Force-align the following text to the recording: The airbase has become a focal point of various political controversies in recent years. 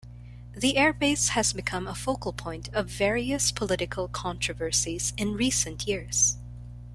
The 0.57 0.77
airbase 0.79 1.27
has 1.27 1.53
become 1.53 1.85
a 1.85 1.93
focal 1.93 2.33
point 2.33 2.69
of 2.73 2.87
various 2.87 3.51
political 3.51 4.07
controversies 4.07 5.13
in 5.15 5.35
recent 5.35 5.85
years. 5.87 6.37